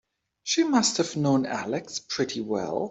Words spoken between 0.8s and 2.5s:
have known Alex pretty